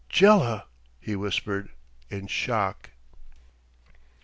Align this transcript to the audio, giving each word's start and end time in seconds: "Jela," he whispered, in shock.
"Jela," 0.09 0.65
he 0.99 1.15
whispered, 1.15 1.69
in 2.09 2.25
shock. 2.25 2.89